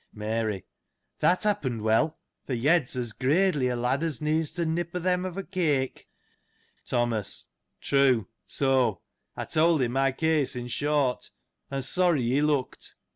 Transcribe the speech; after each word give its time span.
Mary.— 0.15 0.65
That 1.19 1.43
happened 1.43 1.83
well, 1.83 2.17
for 2.47 2.55
Yed's 2.55 2.95
as 2.95 3.13
gradely 3.13 3.67
a 3.71 3.75
lad 3.75 4.01
as 4.01 4.19
needs 4.19 4.49
to 4.53 4.65
nip 4.65 4.95
o' 4.95 4.99
th' 4.99 5.03
hem 5.05 5.25
of 5.25 5.37
a 5.37 5.43
cake. 5.43 6.07
Thomas.— 6.87 7.45
True, 7.81 8.27
so, 8.47 9.01
I 9.37 9.45
told 9.45 9.83
him 9.83 9.91
my 9.91 10.11
case, 10.11 10.55
in 10.55 10.69
short, 10.69 11.29
and 11.69 11.85
sorry 11.85 12.23
he 12.23 12.41
looked. 12.41 12.95